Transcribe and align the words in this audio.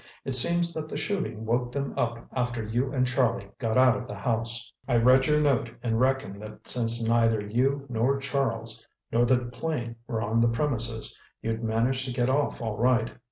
It 0.25 0.33
seems 0.33 0.73
that 0.73 0.89
the 0.89 0.97
shooting 0.97 1.45
woke 1.45 1.71
them 1.71 1.93
up 1.95 2.25
after 2.33 2.63
you 2.63 2.91
and 2.91 3.05
Charlie 3.05 3.51
got 3.59 3.77
out 3.77 3.95
of 3.95 4.07
the 4.07 4.15
house. 4.15 4.73
I 4.87 4.95
read 4.97 5.27
your 5.27 5.39
note 5.39 5.69
and 5.83 5.99
reckoned 5.99 6.41
that 6.41 6.67
since 6.67 7.07
neither 7.07 7.39
you 7.39 7.85
nor 7.87 8.17
Charles 8.17 8.83
nor 9.11 9.25
the 9.25 9.37
plane 9.37 9.97
were 10.07 10.23
on 10.23 10.41
the 10.41 10.49
premises, 10.49 11.15
you'd 11.43 11.63
managed 11.63 12.03
to 12.07 12.11
get 12.11 12.29
off 12.31 12.63
all 12.63 12.77
right. 12.77 13.11